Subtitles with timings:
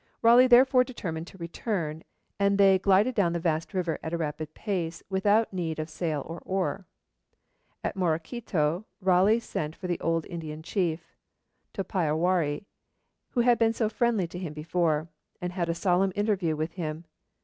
[0.23, 2.03] Raleigh therefore determined to return,
[2.39, 6.21] and they glided down the vast river at a rapid pace, without need of sail
[6.27, 6.87] or oar.
[7.83, 11.13] At Morequito, Raleigh sent for the old Indian chief,
[11.75, 12.65] Topiawari,
[13.33, 15.07] who had been so friendly to him before,
[15.39, 17.05] and had a solemn interview with him.